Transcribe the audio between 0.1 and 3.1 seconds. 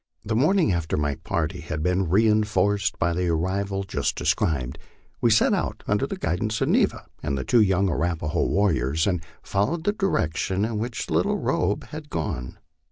The morning after my party had been reinforced